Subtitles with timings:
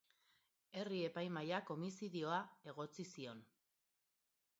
[0.79, 2.39] Herri-epaimahaiak homizidioa
[2.73, 3.45] egotzi zion.